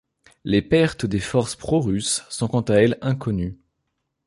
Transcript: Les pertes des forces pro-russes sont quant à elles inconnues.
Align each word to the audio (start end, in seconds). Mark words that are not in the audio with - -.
Les 0.43 0.63
pertes 0.63 1.05
des 1.05 1.19
forces 1.19 1.55
pro-russes 1.55 2.23
sont 2.27 2.47
quant 2.47 2.61
à 2.61 2.73
elles 2.73 2.97
inconnues. 3.03 3.59